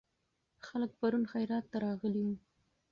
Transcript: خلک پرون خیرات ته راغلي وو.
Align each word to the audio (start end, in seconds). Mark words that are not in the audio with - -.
خلک 0.67 0.91
پرون 0.99 1.23
خیرات 1.31 1.65
ته 1.71 1.77
راغلي 1.85 2.21
وو. 2.25 2.35